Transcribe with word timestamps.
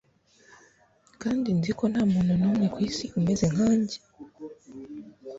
kandi 1.21 1.47
nzi 1.57 1.71
ko 1.79 1.83
ntamuntu 1.91 2.33
numwe 2.39 2.65
kwisi 2.75 3.05
umeze 3.17 3.45
nkanjye 3.53 3.97